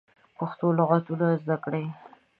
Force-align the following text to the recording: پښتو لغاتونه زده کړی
پښتو 0.37 0.67
لغاتونه 0.79 1.25
زده 1.41 1.57
کړی 1.63 1.85